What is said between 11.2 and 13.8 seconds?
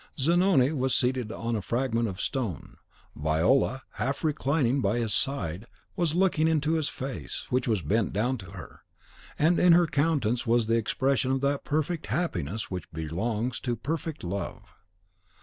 of that perfect happiness which belongs to